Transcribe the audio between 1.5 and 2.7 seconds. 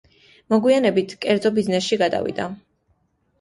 ბიზნესში გადავიდა.